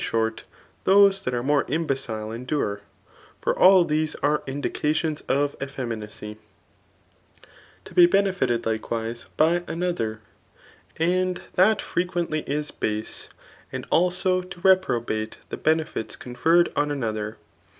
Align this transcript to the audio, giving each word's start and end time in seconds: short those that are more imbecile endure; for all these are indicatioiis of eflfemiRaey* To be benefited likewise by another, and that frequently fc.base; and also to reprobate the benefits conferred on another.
short 0.03 0.45
those 0.83 1.21
that 1.21 1.31
are 1.35 1.43
more 1.43 1.63
imbecile 1.67 2.31
endure; 2.31 2.81
for 3.39 3.53
all 3.59 3.85
these 3.85 4.15
are 4.15 4.39
indicatioiis 4.47 5.21
of 5.29 5.55
eflfemiRaey* 5.59 6.37
To 7.85 7.93
be 7.93 8.07
benefited 8.07 8.65
likewise 8.65 9.27
by 9.37 9.63
another, 9.67 10.21
and 10.97 11.39
that 11.53 11.83
frequently 11.83 12.41
fc.base; 12.41 13.29
and 13.71 13.85
also 13.91 14.41
to 14.41 14.61
reprobate 14.61 15.37
the 15.49 15.57
benefits 15.57 16.15
conferred 16.15 16.71
on 16.75 16.89
another. 16.89 17.37